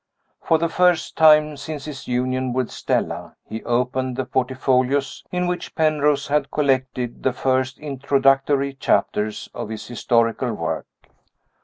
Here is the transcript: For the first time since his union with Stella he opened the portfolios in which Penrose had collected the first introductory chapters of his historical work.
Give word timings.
For 0.41 0.57
the 0.57 0.67
first 0.67 1.15
time 1.15 1.55
since 1.57 1.85
his 1.85 2.07
union 2.07 2.53
with 2.53 2.71
Stella 2.71 3.35
he 3.47 3.63
opened 3.65 4.15
the 4.15 4.25
portfolios 4.25 5.23
in 5.31 5.45
which 5.45 5.75
Penrose 5.75 6.25
had 6.25 6.49
collected 6.49 7.21
the 7.21 7.33
first 7.33 7.77
introductory 7.77 8.73
chapters 8.73 9.47
of 9.53 9.69
his 9.69 9.87
historical 9.87 10.53
work. 10.55 10.87